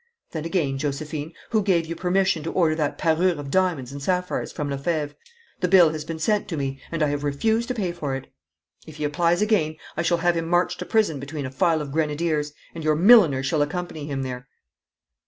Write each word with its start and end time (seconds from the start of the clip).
Then 0.31 0.45
again, 0.45 0.79
Josephine, 0.79 1.31
who 1.51 1.61
gave 1.61 1.85
you 1.85 1.95
permission 1.95 2.41
to 2.41 2.51
order 2.51 2.73
that 2.73 2.97
parure 2.97 3.37
of 3.39 3.51
diamonds 3.51 3.91
and 3.91 4.01
sapphires 4.01 4.51
from 4.51 4.67
Lefebvre? 4.71 5.13
The 5.59 5.67
bill 5.67 5.91
has 5.91 6.03
been 6.03 6.17
sent 6.17 6.47
to 6.47 6.57
me 6.57 6.81
and 6.91 7.03
I 7.03 7.09
have 7.09 7.23
refused 7.23 7.67
to 7.67 7.75
pay 7.75 7.91
for 7.91 8.15
it. 8.15 8.25
If 8.87 8.95
he 8.95 9.03
applies 9.03 9.43
again, 9.43 9.75
I 9.95 10.01
shall 10.01 10.17
have 10.17 10.35
him 10.37 10.47
marched 10.47 10.79
to 10.79 10.85
prison 10.87 11.19
between 11.19 11.45
a 11.45 11.51
file 11.51 11.81
of 11.83 11.91
grenadiers, 11.91 12.51
and 12.73 12.83
your 12.83 12.95
milliner 12.95 13.43
shall 13.43 13.61
accompany 13.61 14.07
him 14.07 14.23
there.' 14.23 14.47